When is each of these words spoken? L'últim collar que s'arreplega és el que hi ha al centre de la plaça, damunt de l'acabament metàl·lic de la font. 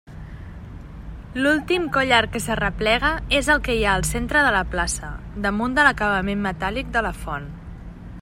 L'últim 1.41 1.83
collar 1.97 2.21
que 2.37 2.41
s'arreplega 2.45 3.11
és 3.41 3.51
el 3.55 3.61
que 3.67 3.75
hi 3.81 3.85
ha 3.89 3.93
al 3.99 4.07
centre 4.13 4.43
de 4.47 4.55
la 4.57 4.63
plaça, 4.73 5.13
damunt 5.47 5.77
de 5.79 5.87
l'acabament 5.89 6.45
metàl·lic 6.47 6.91
de 6.97 7.05
la 7.09 7.15
font. 7.23 7.49